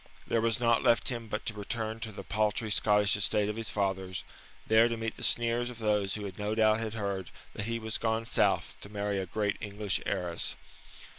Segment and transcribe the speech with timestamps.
[0.25, 3.55] There was naught left him but to return him to the paltry Scottish estate of
[3.55, 4.23] his fathers,
[4.65, 7.99] there to meet the sneers of those who no doubt had heard that he was
[7.99, 10.55] gone South to marry a great English heiress.